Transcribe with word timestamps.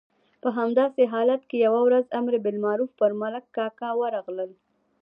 په 0.41 0.49
همداسې 0.57 1.01
حالت 1.13 1.41
کې 1.49 1.57
یوه 1.65 1.79
ورځ 1.87 2.05
امر 2.19 2.33
بالمعروف 2.43 2.91
پر 2.99 3.11
ملک 3.21 3.43
کاکا 3.55 3.89
ورغلل. 4.01 4.51